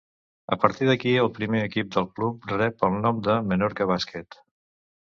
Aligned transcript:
A 0.55 0.57
partir 0.63 0.87
d'aquí, 0.89 1.11
el 1.25 1.29
primer 1.35 1.61
equip 1.67 1.93
del 1.97 2.09
club 2.21 2.49
rep 2.57 2.89
el 2.91 2.99
nom 3.07 3.23
de 3.31 3.39
Menorca 3.55 3.93
Bàsquet. 3.97 4.43